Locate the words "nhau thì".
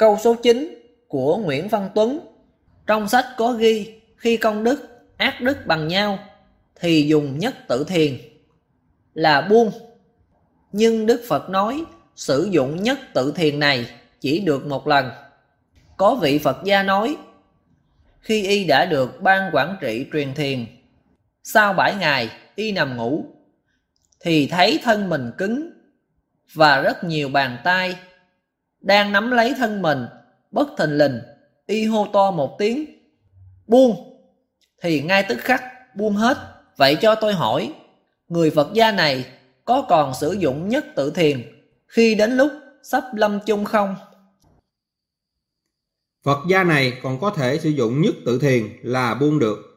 5.88-7.06